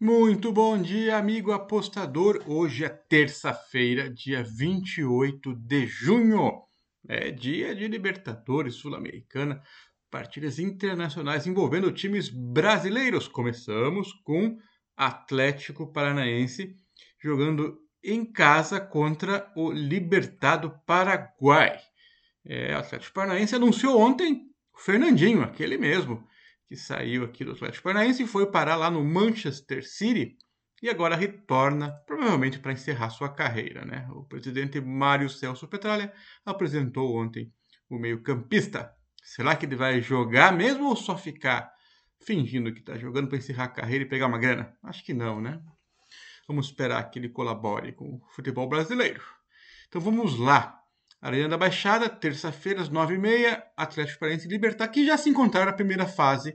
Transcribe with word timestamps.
Muito 0.00 0.52
bom 0.52 0.76
dia, 0.76 1.16
amigo 1.16 1.52
apostador. 1.52 2.42
Hoje 2.48 2.84
é 2.84 2.88
terça-feira, 2.88 4.10
dia 4.10 4.42
28 4.42 5.54
de 5.54 5.86
junho. 5.86 6.62
É 7.08 7.30
dia 7.30 7.76
de 7.76 7.86
Libertadores 7.86 8.74
Sul-Americana, 8.74 9.62
partidas 10.10 10.58
internacionais 10.58 11.46
envolvendo 11.46 11.92
times 11.92 12.28
brasileiros. 12.28 13.28
Começamos 13.28 14.12
com 14.24 14.58
Atlético 14.96 15.92
Paranaense 15.92 16.74
jogando 17.22 17.78
em 18.02 18.24
casa 18.24 18.80
contra 18.80 19.48
o 19.56 19.70
Libertado 19.70 20.74
Paraguai. 20.84 21.78
É, 22.44 22.74
o 22.74 22.78
Atlético 22.78 23.14
Paranaense 23.14 23.54
anunciou 23.54 24.00
ontem 24.00 24.42
o 24.74 24.78
Fernandinho, 24.78 25.42
aquele 25.42 25.78
mesmo 25.78 26.26
que 26.68 26.76
saiu 26.76 27.24
aqui 27.24 27.44
do 27.44 27.52
Atlético 27.52 27.84
Paranaense 27.84 28.22
e 28.22 28.26
foi 28.26 28.50
parar 28.50 28.76
lá 28.76 28.90
no 28.90 29.04
Manchester 29.04 29.86
City 29.86 30.36
e 30.82 30.88
agora 30.90 31.16
retorna, 31.16 31.90
provavelmente 32.06 32.58
para 32.58 32.72
encerrar 32.72 33.10
sua 33.10 33.28
carreira. 33.28 33.84
Né? 33.84 34.06
O 34.10 34.24
presidente 34.24 34.80
Mário 34.80 35.30
Celso 35.30 35.66
Petralha 35.66 36.12
apresentou 36.44 37.16
ontem 37.16 37.52
o 37.88 37.98
meio-campista. 37.98 38.94
Será 39.22 39.56
que 39.56 39.64
ele 39.64 39.76
vai 39.76 40.02
jogar 40.02 40.52
mesmo 40.52 40.88
ou 40.88 40.96
só 40.96 41.16
ficar 41.16 41.72
fingindo 42.22 42.72
que 42.72 42.80
está 42.80 42.98
jogando 42.98 43.28
para 43.28 43.38
encerrar 43.38 43.64
a 43.64 43.68
carreira 43.68 44.04
e 44.04 44.08
pegar 44.08 44.26
uma 44.26 44.38
grana? 44.38 44.76
Acho 44.82 45.02
que 45.04 45.14
não, 45.14 45.40
né? 45.40 45.58
Vamos 46.46 46.66
esperar 46.66 47.02
que 47.10 47.18
ele 47.18 47.30
colabore 47.30 47.92
com 47.92 48.16
o 48.16 48.20
futebol 48.34 48.68
brasileiro. 48.68 49.22
Então 49.88 50.00
vamos 50.00 50.38
lá. 50.38 50.83
Arena 51.24 51.48
da 51.48 51.56
Baixada, 51.56 52.06
terça-feira, 52.06 52.82
às 52.82 52.90
9h30, 52.90 53.62
Atlético 53.74 54.20
Paranaense 54.20 54.46
e 54.46 54.50
Libertar, 54.50 54.88
que 54.88 55.06
já 55.06 55.16
se 55.16 55.30
encontraram 55.30 55.70
na 55.70 55.72
primeira 55.72 56.06
fase 56.06 56.54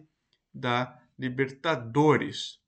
da 0.53 0.95
Libertadores. 1.17 2.59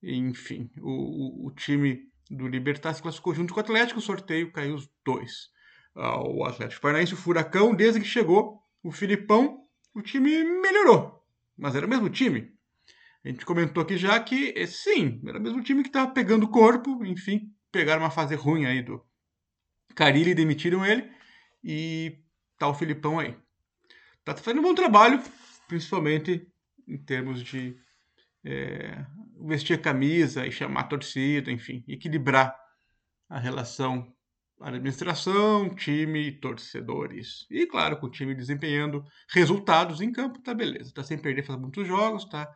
Enfim, 0.00 0.70
o, 0.78 0.88
o, 0.88 1.46
o 1.48 1.50
time 1.50 2.08
do 2.30 2.46
Libertar 2.46 2.94
se 2.94 3.02
classificou 3.02 3.34
junto 3.34 3.52
com 3.52 3.58
o 3.58 3.62
Atlético, 3.62 3.98
o 3.98 4.02
sorteio 4.02 4.52
caiu 4.52 4.76
os 4.76 4.88
dois. 5.04 5.50
O 5.96 6.44
Atlético 6.44 6.82
Paranaense, 6.82 7.14
o 7.14 7.16
Furacão, 7.16 7.74
desde 7.74 7.98
que 7.98 8.06
chegou 8.06 8.60
o 8.80 8.92
Filipão, 8.92 9.58
o 9.96 10.02
time 10.02 10.44
melhorou. 10.44 11.24
Mas 11.58 11.74
era 11.74 11.86
o 11.86 11.90
mesmo 11.90 12.08
time. 12.08 12.52
A 13.24 13.28
gente 13.28 13.44
comentou 13.44 13.82
aqui 13.82 13.96
já 13.96 14.20
que, 14.20 14.64
sim, 14.68 15.20
era 15.26 15.40
o 15.40 15.42
mesmo 15.42 15.60
time 15.60 15.82
que 15.82 15.88
estava 15.88 16.08
pegando 16.12 16.48
corpo, 16.48 17.04
enfim, 17.04 17.52
pegaram 17.72 18.02
uma 18.02 18.10
fase 18.12 18.36
ruim 18.36 18.64
aí 18.64 18.80
do 18.80 19.04
Carilli 19.94 20.34
demitiram 20.34 20.84
ele. 20.84 21.10
E 21.62 22.18
tá 22.58 22.68
o 22.68 22.74
Filipão 22.74 23.18
aí. 23.18 23.36
Tá 24.24 24.34
fazendo 24.36 24.60
um 24.60 24.62
bom 24.62 24.74
trabalho, 24.74 25.22
principalmente 25.68 26.46
em 26.86 26.98
termos 26.98 27.42
de 27.42 27.76
é, 28.44 29.04
vestir 29.46 29.74
a 29.74 29.82
camisa 29.82 30.46
e 30.46 30.52
chamar 30.52 30.80
a 30.80 30.84
torcida, 30.84 31.50
enfim, 31.50 31.84
equilibrar 31.88 32.56
a 33.28 33.38
relação 33.38 34.12
administração, 34.60 35.74
time 35.74 36.32
torcedores. 36.32 37.46
E 37.50 37.66
claro, 37.66 37.98
com 37.98 38.06
o 38.06 38.10
time 38.10 38.34
desempenhando 38.34 39.04
resultados 39.28 40.00
em 40.00 40.10
campo, 40.10 40.40
tá 40.40 40.54
beleza. 40.54 40.92
Tá 40.94 41.02
sem 41.04 41.18
perder, 41.18 41.44
faz 41.44 41.58
muitos 41.58 41.86
jogos, 41.86 42.24
tá 42.24 42.50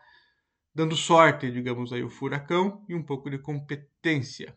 dando 0.75 0.97
sorte, 0.97 1.51
digamos 1.51 1.93
aí, 1.93 2.03
o 2.03 2.09
furacão 2.09 2.85
e 2.89 2.95
um 2.95 3.03
pouco 3.03 3.29
de 3.29 3.39
competência. 3.39 4.57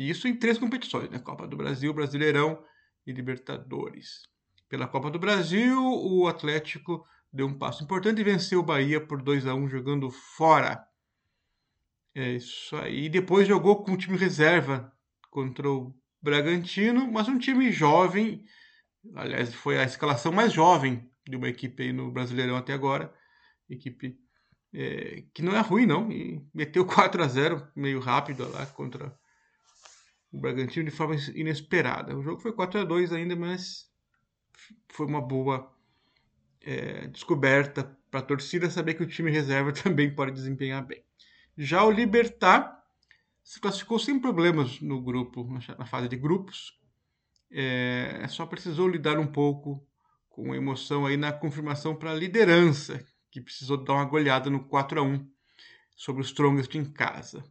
E 0.00 0.08
isso 0.08 0.26
em 0.26 0.34
três 0.34 0.56
competições, 0.56 1.10
né? 1.10 1.18
Copa 1.18 1.46
do 1.46 1.58
Brasil, 1.58 1.92
Brasileirão 1.92 2.64
e 3.06 3.12
Libertadores. 3.12 4.22
Pela 4.66 4.88
Copa 4.88 5.10
do 5.10 5.18
Brasil, 5.18 5.78
o 5.78 6.26
Atlético 6.26 7.06
deu 7.30 7.46
um 7.46 7.58
passo 7.58 7.84
importante 7.84 8.18
e 8.18 8.24
venceu 8.24 8.60
o 8.60 8.62
Bahia 8.62 8.98
por 8.98 9.20
2 9.20 9.46
a 9.46 9.54
1 9.54 9.68
jogando 9.68 10.10
fora. 10.10 10.82
É 12.14 12.30
isso 12.30 12.74
aí. 12.76 13.10
Depois 13.10 13.46
jogou 13.46 13.84
com 13.84 13.92
o 13.92 13.96
time 13.98 14.16
reserva 14.16 14.90
contra 15.30 15.70
o 15.70 15.94
Bragantino, 16.22 17.12
mas 17.12 17.28
um 17.28 17.38
time 17.38 17.70
jovem. 17.70 18.42
Aliás, 19.14 19.52
foi 19.52 19.78
a 19.78 19.84
escalação 19.84 20.32
mais 20.32 20.50
jovem 20.50 21.06
de 21.28 21.36
uma 21.36 21.50
equipe 21.50 21.82
aí 21.82 21.92
no 21.92 22.10
Brasileirão 22.10 22.56
até 22.56 22.72
agora. 22.72 23.12
Equipe 23.68 24.18
é, 24.72 25.24
que 25.34 25.42
não 25.42 25.54
é 25.54 25.60
ruim, 25.60 25.84
não. 25.84 26.10
E 26.10 26.42
meteu 26.54 26.86
4 26.86 27.22
a 27.22 27.28
0 27.28 27.68
meio 27.76 28.00
rápido 28.00 28.50
lá 28.50 28.64
contra 28.64 29.14
o 30.32 30.38
Bragantino 30.38 30.88
de 30.88 30.96
forma 30.96 31.16
inesperada. 31.34 32.16
O 32.16 32.22
jogo 32.22 32.40
foi 32.40 32.52
4 32.52 32.80
a 32.80 32.84
2 32.84 33.12
ainda, 33.12 33.34
mas 33.34 33.90
foi 34.88 35.06
uma 35.06 35.20
boa 35.20 35.72
é, 36.60 37.08
descoberta 37.08 37.96
para 38.10 38.20
a 38.20 38.24
torcida 38.24 38.70
saber 38.70 38.94
que 38.94 39.02
o 39.02 39.08
time 39.08 39.30
reserva 39.30 39.72
também 39.74 40.14
pode 40.14 40.32
desempenhar 40.32 40.84
bem. 40.86 41.02
Já 41.56 41.84
o 41.84 41.90
Libertar 41.90 42.80
se 43.42 43.60
classificou 43.60 43.98
sem 43.98 44.18
problemas 44.20 44.80
no 44.80 45.00
grupo, 45.00 45.46
na 45.78 45.86
fase 45.86 46.08
de 46.08 46.16
grupos. 46.16 46.78
É, 47.50 48.24
só 48.28 48.46
precisou 48.46 48.88
lidar 48.88 49.18
um 49.18 49.26
pouco 49.26 49.84
com 50.28 50.54
emoção 50.54 51.04
aí 51.04 51.16
na 51.16 51.32
confirmação 51.32 51.96
para 51.96 52.12
a 52.12 52.14
liderança, 52.14 53.04
que 53.30 53.40
precisou 53.40 53.76
dar 53.76 53.94
uma 53.94 54.04
goleada 54.04 54.48
no 54.48 54.64
4 54.64 55.00
a 55.00 55.02
1 55.02 55.28
sobre 55.96 56.22
os 56.22 56.28
Strongest 56.28 56.74
em 56.76 56.84
casa. 56.84 57.44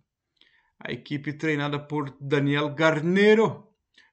A 0.80 0.92
equipe 0.92 1.34
treinada 1.34 1.78
por 1.78 2.16
Daniel 2.22 2.74
Garnero 2.74 3.68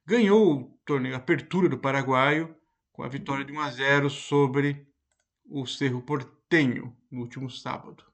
ganhou 0.05 0.53
o 0.53 0.65
torneio 0.85 1.15
Apertura 1.15 1.69
do 1.69 1.79
Paraguaio 1.79 2.57
com 2.93 3.03
a 3.03 3.09
vitória 3.09 3.45
de 3.45 3.53
1 3.53 3.61
a 3.61 3.71
0 3.71 4.11
sobre 4.11 4.87
o 5.45 5.67
Cerro 5.67 6.03
Portenho 6.03 6.97
no 7.11 7.21
último 7.21 7.49
sábado. 7.49 8.05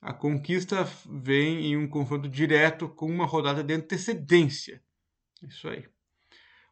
A 0.00 0.12
conquista 0.12 0.84
vem 1.04 1.66
em 1.66 1.76
um 1.76 1.88
confronto 1.88 2.28
direto 2.28 2.88
com 2.88 3.06
uma 3.06 3.26
rodada 3.26 3.62
de 3.62 3.74
antecedência. 3.74 4.82
Isso 5.42 5.68
aí. 5.68 5.86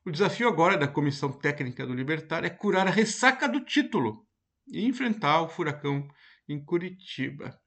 O 0.04 0.10
desafio 0.10 0.48
agora 0.48 0.76
da 0.76 0.86
comissão 0.86 1.32
técnica 1.32 1.86
do 1.86 1.94
Libertar 1.94 2.44
é 2.44 2.50
curar 2.50 2.86
a 2.86 2.91
ressaca 2.91 3.48
do 3.48 3.60
título 3.65 4.26
e 4.66 4.84
enfrentar 4.86 5.42
o 5.42 5.48
Furacão 5.48 6.09
em 6.48 6.62
Curitiba. 6.62 7.59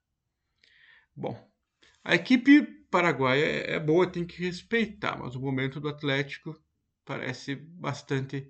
Bom, 1.16 1.47
a 2.08 2.16
equipe 2.16 2.62
paraguaia 2.90 3.44
é, 3.44 3.74
é 3.74 3.80
boa, 3.82 4.08
tem 4.08 4.26
que 4.26 4.42
respeitar, 4.42 5.20
mas 5.20 5.36
o 5.36 5.42
momento 5.42 5.78
do 5.78 5.90
Atlético 5.90 6.58
parece 7.04 7.54
bastante 7.54 8.50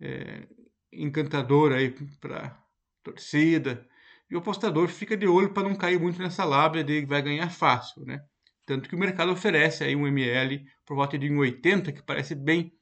é, 0.00 0.46
encantador 0.92 1.72
aí 1.72 1.90
para 2.20 2.56
torcida. 3.02 3.84
E 4.30 4.36
o 4.36 4.38
apostador 4.38 4.86
fica 4.86 5.16
de 5.16 5.26
olho 5.26 5.52
para 5.52 5.68
não 5.68 5.74
cair 5.74 5.98
muito 5.98 6.22
nessa 6.22 6.44
lábia 6.44 6.84
de 6.84 7.00
que 7.00 7.06
vai 7.08 7.20
ganhar 7.22 7.50
fácil, 7.50 8.04
né? 8.06 8.24
Tanto 8.64 8.88
que 8.88 8.94
o 8.94 8.98
mercado 8.98 9.32
oferece 9.32 9.82
aí 9.82 9.96
um 9.96 10.06
ML 10.06 10.64
por 10.84 10.94
volta 10.94 11.18
de 11.18 11.26
1,80, 11.28 11.92
que 11.92 12.02
parece 12.04 12.36
bem 12.36 12.72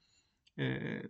é, 0.59 1.09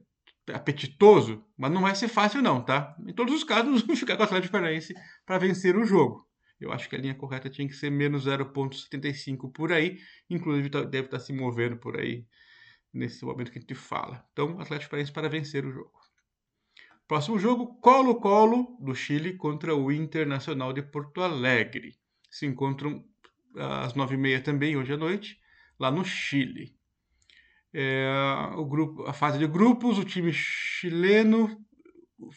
apetitoso, 0.52 1.44
mas 1.56 1.72
não 1.72 1.82
vai 1.82 1.96
ser 1.96 2.06
fácil 2.06 2.40
não, 2.40 2.64
tá? 2.64 2.96
Em 3.04 3.12
todos 3.12 3.34
os 3.34 3.42
casos, 3.42 3.82
vamos 3.82 3.98
ficar 3.98 4.16
com 4.16 4.22
o 4.22 4.26
Atlético 4.26 4.52
Paranaense 4.52 4.94
para 5.26 5.38
vencer 5.38 5.76
o 5.76 5.84
jogo. 5.84 6.24
Eu 6.60 6.72
acho 6.72 6.88
que 6.88 6.96
a 6.96 6.98
linha 6.98 7.14
correta 7.14 7.50
tinha 7.50 7.66
que 7.66 7.74
ser 7.74 7.90
menos 7.90 8.26
0,75 8.26 9.52
por 9.52 9.72
aí. 9.72 9.98
Inclusive 10.30 10.70
tá, 10.70 10.82
deve 10.82 11.06
estar 11.06 11.18
tá 11.18 11.24
se 11.24 11.32
movendo 11.32 11.76
por 11.76 11.98
aí 11.98 12.26
nesse 12.92 13.24
momento 13.24 13.50
que 13.50 13.58
a 13.58 13.60
gente 13.60 13.74
fala. 13.74 14.24
Então, 14.32 14.60
Atlético 14.60 14.90
Paranaense 14.90 15.12
para 15.12 15.28
vencer 15.28 15.64
o 15.64 15.72
jogo. 15.72 15.92
Próximo 17.06 17.38
jogo, 17.38 17.78
Colo-Colo 17.80 18.78
do 18.80 18.94
Chile 18.94 19.36
contra 19.36 19.74
o 19.74 19.92
Internacional 19.92 20.72
de 20.72 20.80
Porto 20.80 21.20
Alegre. 21.20 21.98
Se 22.30 22.46
encontram 22.46 23.04
às 23.56 23.92
9h30 23.92 24.42
também, 24.42 24.76
hoje 24.76 24.92
à 24.92 24.96
noite, 24.96 25.38
lá 25.78 25.90
no 25.90 26.04
Chile. 26.04 26.74
É, 27.72 28.08
o 28.56 28.64
grupo, 28.64 29.02
a 29.02 29.12
fase 29.12 29.38
de 29.38 29.46
grupos, 29.46 29.98
o 29.98 30.04
time 30.04 30.32
chileno 30.32 31.60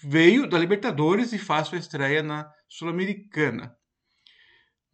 veio 0.03 0.49
da 0.49 0.57
Libertadores 0.57 1.31
e 1.31 1.37
faz 1.37 1.67
sua 1.67 1.77
estreia 1.77 2.23
na 2.23 2.51
Sul-Americana. 2.67 3.76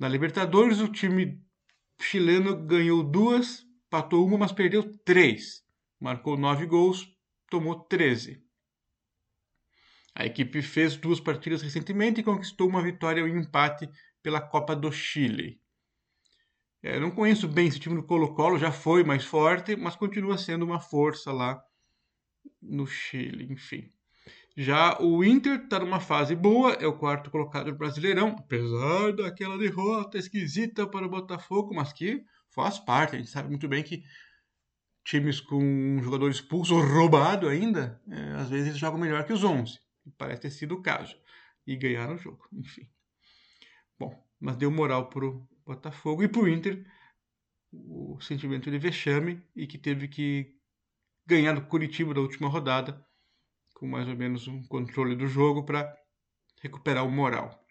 Na 0.04 0.10
Libertadores, 0.10 0.82
o 0.82 0.90
time 0.90 1.42
chileno 1.98 2.58
ganhou 2.66 3.02
duas, 3.02 3.66
patou 3.90 4.28
uma, 4.28 4.38
mas 4.38 4.52
perdeu 4.52 4.84
três. 4.98 5.64
Marcou 5.98 6.36
nove 6.36 6.66
gols, 6.66 7.08
tomou 7.50 7.80
13. 7.86 8.46
A 10.14 10.26
equipe 10.26 10.62
fez 10.62 10.98
duas 10.98 11.22
partidas 11.22 11.62
recentemente 11.62 12.20
e 12.20 12.24
conquistou 12.24 12.68
uma 12.68 12.84
vitória 12.84 13.22
e 13.22 13.24
um 13.24 13.40
empate 13.40 13.90
pela 14.22 14.42
Copa 14.42 14.76
do 14.76 14.92
Chile. 14.92 15.62
É, 16.82 17.00
não 17.00 17.10
conheço 17.10 17.48
bem 17.48 17.70
esse 17.70 17.80
time 17.80 17.96
do 17.96 18.04
Colo-Colo, 18.04 18.60
já 18.60 18.74
foi 18.74 19.06
mais 19.06 19.24
forte, 19.24 19.74
mas 19.78 19.96
continua 19.96 20.38
sendo 20.38 20.66
uma 20.66 20.82
força 20.82 21.32
lá 21.32 21.64
no 22.62 22.86
Chile, 22.86 23.48
enfim. 23.50 23.90
Já 24.56 25.02
o 25.02 25.24
Inter 25.24 25.64
está 25.64 25.80
numa 25.80 26.00
fase 26.00 26.36
boa, 26.36 26.74
é 26.74 26.86
o 26.86 26.98
quarto 26.98 27.32
colocado 27.32 27.72
do 27.72 27.78
Brasileirão, 27.78 28.36
apesar 28.38 29.14
daquela 29.14 29.58
derrota 29.58 30.18
esquisita 30.18 30.86
para 30.86 31.06
o 31.06 31.10
Botafogo, 31.10 31.74
mas 31.74 31.92
que 31.92 32.24
faz 32.54 32.78
parte. 32.78 33.16
A 33.16 33.20
gente 33.20 33.32
sabe 33.32 33.50
muito 33.50 33.68
bem 33.68 33.84
que 33.84 34.04
times 35.04 35.42
com 35.42 35.58
um 35.58 36.02
jogador 36.04 36.30
expulso 36.30 36.76
ou 36.76 36.82
roubado 36.82 37.48
ainda, 37.48 38.02
é, 38.08 38.34
às 38.36 38.50
vezes 38.50 38.78
jogam 38.78 39.00
melhor 39.00 39.26
que 39.26 39.34
os 39.34 39.44
11. 39.44 39.80
Parece 40.18 40.42
ter 40.42 40.52
sido 40.52 40.76
o 40.76 40.82
caso. 40.82 41.16
E 41.66 41.76
ganharam 41.76 42.16
o 42.16 42.18
jogo, 42.18 42.48
enfim. 42.54 42.88
Bom, 43.98 44.24
mas 44.40 44.56
deu 44.56 44.70
moral 44.70 45.10
pro 45.10 45.48
Botafogo. 45.66 46.24
E 46.24 46.28
para 46.28 46.42
o 46.42 46.48
Inter, 46.48 46.86
o 47.72 48.20
sentimento 48.22 48.70
de 48.70 48.78
vexame 48.78 49.42
e 49.56 49.66
que 49.66 49.78
teve 49.78 50.08
que 50.08 50.56
ganhar 51.26 51.54
do 51.54 51.66
Curitiba 51.66 52.14
na 52.14 52.20
última 52.20 52.48
rodada, 52.48 53.04
com 53.84 53.88
mais 53.90 54.08
ou 54.08 54.16
menos 54.16 54.48
um 54.48 54.64
controle 54.64 55.14
do 55.14 55.28
jogo 55.28 55.66
para 55.66 55.94
recuperar 56.62 57.06
o 57.06 57.12
moral. 57.12 57.62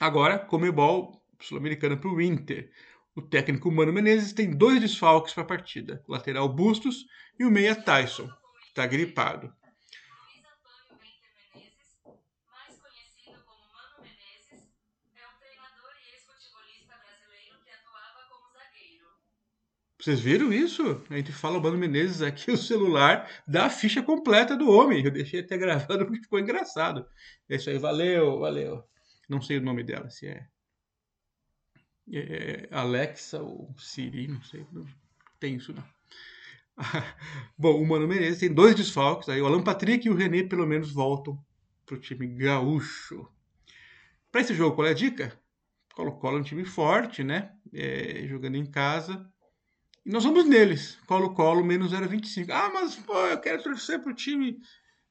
Agora, 0.00 0.38
Comebol 0.38 1.22
Sul-Americana 1.38 1.94
para 1.94 2.08
o 2.08 2.22
Inter. 2.22 2.72
O 3.14 3.20
técnico 3.20 3.70
Mano 3.70 3.92
Menezes 3.92 4.32
tem 4.32 4.56
dois 4.56 4.80
desfalques 4.80 5.34
para 5.34 5.42
a 5.42 5.46
partida: 5.46 6.02
o 6.08 6.12
lateral 6.12 6.48
Bustos 6.48 7.04
e 7.38 7.44
o 7.44 7.50
meia 7.50 7.76
Tyson, 7.76 8.26
que 8.62 8.68
está 8.68 8.86
gripado. 8.86 9.52
Vocês 20.00 20.20
viram 20.20 20.52
isso? 20.52 21.02
A 21.08 21.16
gente 21.16 21.32
fala 21.32 21.58
o 21.58 21.62
Mano 21.62 21.78
Menezes 21.78 22.20
aqui, 22.20 22.50
o 22.52 22.56
celular 22.56 23.30
dá 23.46 23.66
a 23.66 23.70
ficha 23.70 24.02
completa 24.02 24.56
do 24.56 24.68
homem. 24.68 25.04
Eu 25.04 25.10
deixei 25.10 25.40
até 25.40 25.56
gravado 25.56 26.04
porque 26.04 26.22
ficou 26.22 26.38
engraçado. 26.38 27.06
É 27.48 27.56
isso 27.56 27.70
aí, 27.70 27.78
valeu, 27.78 28.40
valeu. 28.40 28.84
Não 29.28 29.40
sei 29.40 29.58
o 29.58 29.62
nome 29.62 29.82
dela, 29.82 30.10
se 30.10 30.26
é, 30.26 30.46
é 32.12 32.68
Alexa 32.70 33.40
ou 33.40 33.74
Siri, 33.78 34.28
não 34.28 34.42
sei. 34.42 34.66
Não 34.72 34.84
tem 35.38 35.56
isso 35.56 35.72
não. 35.72 35.84
Bom, 37.56 37.80
o 37.80 37.86
Mano 37.86 38.08
Menezes 38.08 38.40
tem 38.40 38.52
dois 38.52 38.74
desfalques. 38.74 39.28
Aí 39.28 39.40
o 39.40 39.46
Alan 39.46 39.62
Patrick 39.62 40.06
e 40.06 40.10
o 40.10 40.16
René 40.16 40.42
pelo 40.42 40.66
menos 40.66 40.92
voltam 40.92 41.38
para 41.86 41.94
o 41.94 42.00
time 42.00 42.26
gaúcho. 42.26 43.28
Para 44.30 44.40
esse 44.40 44.54
jogo, 44.54 44.74
qual 44.74 44.88
é 44.88 44.90
a 44.90 44.94
dica? 44.94 45.38
Colo-Colo 45.94 46.38
é 46.38 46.40
um 46.40 46.44
time 46.44 46.64
forte, 46.64 47.22
né? 47.22 47.52
É, 47.72 48.26
jogando 48.26 48.56
em 48.56 48.66
casa 48.66 49.32
e 50.04 50.10
nós 50.10 50.22
vamos 50.22 50.44
neles. 50.46 50.98
Colo-Colo 51.06 51.64
menos 51.64 51.92
0,25. 51.92 52.50
Ah, 52.50 52.70
mas 52.72 52.94
pô, 52.94 53.18
eu 53.26 53.40
quero 53.40 53.62
torcer 53.62 54.00
para 54.02 54.12
o 54.12 54.14
time 54.14 54.58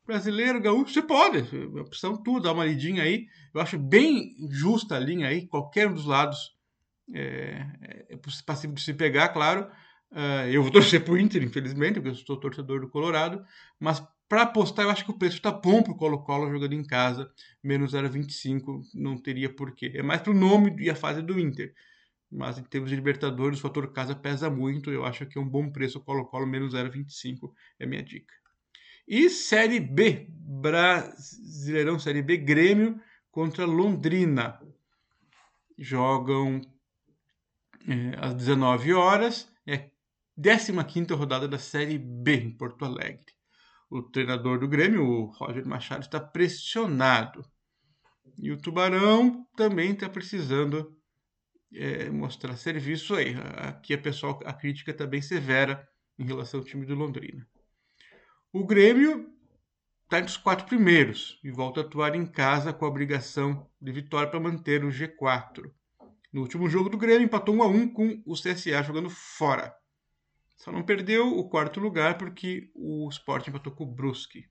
brasileiro, 0.05 0.61
gaúcho. 0.61 0.93
Você 0.93 1.01
pode. 1.01 1.39
É 1.39 1.81
opção 1.81 2.15
tudo, 2.21 2.43
dá 2.43 2.51
uma 2.51 2.65
lidinha 2.65 3.03
aí. 3.03 3.25
Eu 3.53 3.61
acho 3.61 3.77
bem 3.77 4.35
justa 4.51 4.95
a 4.95 4.99
linha 4.99 5.27
aí. 5.27 5.47
Qualquer 5.47 5.87
um 5.87 5.93
dos 5.93 6.05
lados 6.05 6.37
é, 7.13 7.65
é 8.09 8.19
passivo 8.45 8.73
de 8.73 8.81
se 8.81 8.93
pegar, 8.93 9.29
claro. 9.29 9.67
Uh, 10.11 10.47
eu 10.51 10.61
vou 10.61 10.71
torcer 10.71 11.03
para 11.03 11.15
o 11.15 11.17
Inter, 11.17 11.41
infelizmente, 11.41 11.95
porque 11.95 12.09
eu 12.09 12.15
sou 12.15 12.39
torcedor 12.39 12.81
do 12.81 12.89
Colorado. 12.89 13.43
Mas 13.79 14.03
para 14.29 14.43
apostar, 14.43 14.85
eu 14.85 14.91
acho 14.91 15.05
que 15.05 15.11
o 15.11 15.17
preço 15.17 15.37
está 15.37 15.51
bom 15.51 15.81
para 15.81 15.93
o 15.93 15.97
Colo-Colo 15.97 16.51
jogando 16.51 16.73
em 16.73 16.83
casa. 16.83 17.27
Menos 17.63 17.93
0,25. 17.93 18.81
Não 18.93 19.17
teria 19.17 19.51
porquê. 19.51 19.91
É 19.95 20.03
mais 20.03 20.21
para 20.21 20.31
o 20.31 20.35
nome 20.35 20.75
e 20.77 20.87
a 20.87 20.95
fase 20.95 21.23
do 21.23 21.39
Inter 21.39 21.73
mas 22.33 22.57
em 22.57 22.63
termos 22.63 22.89
de 22.89 22.95
Libertadores, 22.95 23.59
o 23.59 23.61
fator 23.61 23.91
casa 23.93 24.15
pesa 24.15 24.49
muito. 24.49 24.91
Eu 24.91 25.05
acho 25.05 25.25
que 25.25 25.37
é 25.37 25.41
um 25.41 25.47
bom 25.47 25.71
preço 25.71 26.01
Colo-Colo, 26.01 26.47
menos 26.47 26.73
0,25 26.73 27.53
é 27.79 27.85
a 27.85 27.87
minha 27.87 28.03
dica. 28.03 28.33
E 29.07 29.29
Série 29.29 29.79
B, 29.79 30.27
Brasileirão 30.29 31.99
Série 31.99 32.21
B, 32.21 32.37
Grêmio 32.37 32.99
contra 33.29 33.65
Londrina. 33.65 34.59
Jogam 35.77 36.61
é, 37.87 38.17
às 38.19 38.33
19 38.33 38.93
horas, 38.93 39.51
é 39.67 39.91
15 40.35 41.13
rodada 41.13 41.47
da 41.47 41.59
Série 41.59 41.97
B 41.97 42.35
em 42.35 42.51
Porto 42.51 42.85
Alegre. 42.85 43.33
O 43.89 44.01
treinador 44.01 44.59
do 44.59 44.67
Grêmio, 44.67 45.05
o 45.05 45.25
Roger 45.25 45.67
Machado, 45.67 46.03
está 46.03 46.19
pressionado. 46.19 47.45
E 48.39 48.51
o 48.51 48.57
Tubarão 48.57 49.45
também 49.55 49.91
está 49.91 50.09
precisando 50.09 50.97
é, 51.75 52.09
mostrar 52.09 52.55
serviço 52.55 53.15
aí. 53.15 53.35
Aqui 53.57 53.93
a 53.93 53.97
pessoal, 53.97 54.39
a 54.45 54.53
crítica 54.53 54.91
está 54.91 55.05
bem 55.05 55.21
severa 55.21 55.87
em 56.17 56.25
relação 56.25 56.59
ao 56.59 56.65
time 56.65 56.85
do 56.85 56.95
Londrina. 56.95 57.47
O 58.51 58.65
Grêmio 58.65 59.29
está 60.03 60.19
entre 60.19 60.31
os 60.31 60.37
quatro 60.37 60.65
primeiros 60.67 61.39
e 61.43 61.49
volta 61.49 61.81
a 61.81 61.83
atuar 61.83 62.15
em 62.15 62.25
casa 62.25 62.71
com 62.71 62.85
a 62.85 62.87
obrigação 62.87 63.67
de 63.81 63.91
vitória 63.91 64.29
para 64.29 64.39
manter 64.39 64.83
o 64.83 64.89
G4. 64.89 65.71
No 66.31 66.41
último 66.41 66.69
jogo 66.69 66.89
do 66.89 66.97
Grêmio 66.97 67.25
empatou 67.25 67.55
1 67.55 67.63
a 67.63 67.67
1 67.67 67.93
com 67.93 68.23
o 68.25 68.33
CSA 68.33 68.83
jogando 68.83 69.09
fora. 69.09 69.73
Só 70.55 70.71
não 70.71 70.83
perdeu 70.83 71.27
o 71.27 71.49
quarto 71.49 71.79
lugar 71.79 72.17
porque 72.17 72.71
o 72.73 73.09
Sport 73.09 73.47
empatou 73.47 73.73
com 73.73 73.83
o 73.83 73.91
Brusque. 73.91 74.45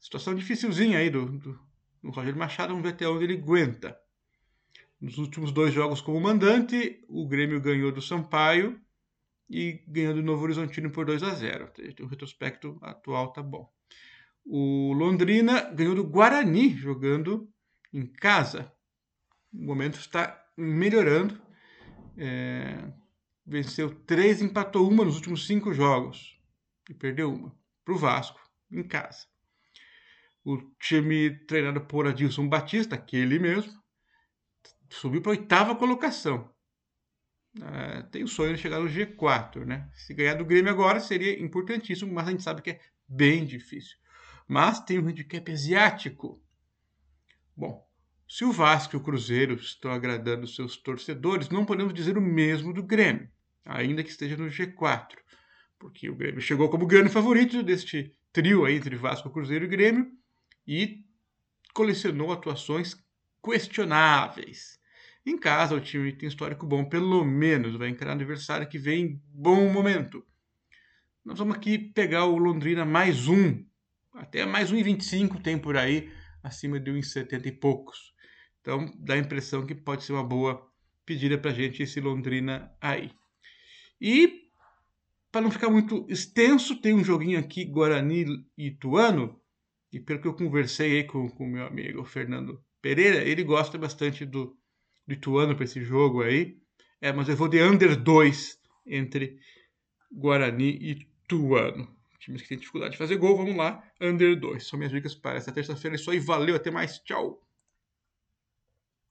Situação 0.00 0.34
dificilzinha 0.34 0.98
aí 0.98 1.10
do, 1.10 1.26
do, 1.26 1.60
do 2.02 2.10
Roger 2.10 2.36
Machado, 2.36 2.68
vamos 2.68 2.82
ver 2.82 2.94
até 2.94 3.08
onde 3.08 3.24
ele 3.24 3.34
aguenta. 3.34 3.98
Nos 5.00 5.18
últimos 5.18 5.52
dois 5.52 5.72
jogos 5.72 6.00
como 6.00 6.20
mandante, 6.20 7.04
o 7.08 7.26
Grêmio 7.26 7.60
ganhou 7.60 7.92
do 7.92 8.00
Sampaio 8.00 8.80
e 9.48 9.82
ganhou 9.86 10.14
do 10.14 10.22
Novo 10.22 10.44
Horizontino 10.44 10.90
por 10.90 11.04
2 11.04 11.22
a 11.22 11.30
0. 11.30 11.72
O 12.00 12.06
retrospecto 12.06 12.78
atual 12.82 13.32
tá 13.32 13.42
bom. 13.42 13.70
O 14.44 14.92
Londrina 14.92 15.62
ganhou 15.72 15.94
do 15.94 16.04
Guarani 16.04 16.76
jogando 16.76 17.48
em 17.92 18.06
casa. 18.06 18.72
O 19.52 19.64
momento 19.64 19.98
está 19.98 20.42
melhorando. 20.56 21.40
É, 22.16 22.92
venceu 23.46 23.94
três, 24.06 24.40
empatou 24.40 24.88
uma 24.88 25.04
nos 25.04 25.16
últimos 25.16 25.46
cinco 25.46 25.72
jogos 25.72 26.38
e 26.88 26.94
perdeu 26.94 27.32
uma 27.32 27.54
para 27.84 27.94
o 27.94 27.98
Vasco 27.98 28.40
em 28.70 28.82
casa. 28.82 29.26
O 30.44 30.58
time 30.78 31.30
treinado 31.46 31.80
por 31.80 32.06
Adilson 32.06 32.48
Batista, 32.48 32.94
aquele 32.94 33.38
mesmo, 33.38 33.72
subiu 34.94 35.20
para 35.20 35.32
a 35.32 35.36
oitava 35.36 35.74
colocação. 35.74 36.50
Uh, 37.56 38.02
tem 38.10 38.24
o 38.24 38.28
sonho 38.28 38.54
de 38.54 38.60
chegar 38.60 38.80
no 38.80 38.88
G4, 38.88 39.64
né? 39.64 39.88
Se 39.94 40.12
ganhar 40.12 40.34
do 40.34 40.44
Grêmio 40.44 40.70
agora 40.70 40.98
seria 40.98 41.40
importantíssimo, 41.40 42.12
mas 42.12 42.26
a 42.26 42.30
gente 42.30 42.42
sabe 42.42 42.62
que 42.62 42.70
é 42.70 42.80
bem 43.08 43.44
difícil. 43.44 43.96
Mas 44.48 44.80
tem 44.80 44.98
um 44.98 45.06
handicap 45.06 45.50
asiático. 45.50 46.42
Bom, 47.56 47.86
se 48.28 48.44
o 48.44 48.50
Vasco 48.50 48.96
e 48.96 48.98
o 48.98 49.02
Cruzeiro 49.02 49.54
estão 49.54 49.92
agradando 49.92 50.46
seus 50.46 50.76
torcedores, 50.76 51.48
não 51.48 51.64
podemos 51.64 51.94
dizer 51.94 52.18
o 52.18 52.22
mesmo 52.22 52.72
do 52.72 52.82
Grêmio, 52.82 53.30
ainda 53.64 54.02
que 54.02 54.10
esteja 54.10 54.36
no 54.36 54.46
G4, 54.46 55.16
porque 55.78 56.10
o 56.10 56.16
Grêmio 56.16 56.40
chegou 56.40 56.68
como 56.68 56.86
grande 56.86 57.10
favorito 57.10 57.62
deste 57.62 58.12
trio 58.32 58.64
aí 58.64 58.76
entre 58.76 58.96
Vasco, 58.96 59.30
Cruzeiro 59.30 59.66
e 59.66 59.68
Grêmio 59.68 60.10
e 60.66 61.04
colecionou 61.72 62.32
atuações 62.32 62.96
questionáveis. 63.42 64.80
Em 65.26 65.38
casa, 65.38 65.74
o 65.74 65.80
time 65.80 66.12
tem 66.12 66.28
histórico 66.28 66.66
bom, 66.66 66.84
pelo 66.84 67.24
menos 67.24 67.76
vai 67.76 67.88
encarar 67.88 68.12
o 68.12 68.14
adversário 68.14 68.68
que 68.68 68.78
vem 68.78 69.04
em 69.04 69.22
bom 69.32 69.72
momento. 69.72 70.24
Nós 71.24 71.38
vamos 71.38 71.56
aqui 71.56 71.78
pegar 71.78 72.26
o 72.26 72.36
Londrina 72.36 72.84
mais 72.84 73.26
um, 73.26 73.64
até 74.12 74.44
mais 74.44 74.70
1,25 74.70 75.40
tem 75.42 75.58
por 75.58 75.78
aí, 75.78 76.12
acima 76.42 76.78
de 76.78 76.90
1,70 76.90 77.46
e 77.46 77.52
poucos. 77.52 78.14
Então 78.60 78.92
dá 78.98 79.14
a 79.14 79.18
impressão 79.18 79.64
que 79.64 79.74
pode 79.74 80.04
ser 80.04 80.12
uma 80.12 80.22
boa 80.22 80.70
pedida 81.06 81.38
para 81.38 81.52
gente 81.52 81.82
esse 81.82 82.00
Londrina 82.00 82.70
aí. 82.78 83.10
E 83.98 84.50
para 85.32 85.40
não 85.40 85.50
ficar 85.50 85.70
muito 85.70 86.06
extenso, 86.08 86.76
tem 86.76 86.94
um 86.94 87.02
joguinho 87.02 87.38
aqui, 87.38 87.64
Guarani 87.64 88.46
e 88.58 88.66
Ituano, 88.66 89.40
e 89.90 89.98
pelo 89.98 90.20
que 90.20 90.28
eu 90.28 90.34
conversei 90.34 90.98
aí 90.98 91.04
com 91.04 91.26
o 91.26 91.46
meu 91.46 91.66
amigo 91.66 92.04
Fernando 92.04 92.62
Pereira, 92.82 93.16
ele 93.24 93.42
gosta 93.42 93.78
bastante 93.78 94.26
do 94.26 94.56
do 95.06 95.14
Ituano 95.14 95.54
para 95.54 95.64
esse 95.64 95.82
jogo 95.82 96.22
aí. 96.22 96.56
É, 97.00 97.12
mas 97.12 97.28
eu 97.28 97.36
vou 97.36 97.48
de 97.48 97.62
under 97.62 97.96
2 97.96 98.58
entre 98.86 99.38
Guarani 100.10 100.78
e 100.80 100.90
Ituano. 100.92 101.94
Times 102.18 102.40
que 102.40 102.48
têm 102.48 102.58
dificuldade 102.58 102.92
de 102.92 102.98
fazer 102.98 103.16
gol, 103.16 103.36
vamos 103.36 103.54
lá, 103.54 103.82
under 104.00 104.38
2. 104.38 104.66
São 104.66 104.78
minhas 104.78 104.92
dicas 104.92 105.14
para 105.14 105.36
essa 105.36 105.52
terça-feira. 105.52 105.94
É 105.96 105.98
isso 106.00 106.10
aí, 106.10 106.18
valeu, 106.18 106.56
até 106.56 106.70
mais, 106.70 106.98
tchau! 107.00 107.43